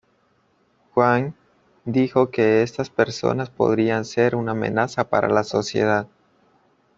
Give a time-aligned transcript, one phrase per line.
[0.95, 1.33] Huang
[1.85, 6.07] dijo que estas personas podrían ser una amenaza para la sociedad.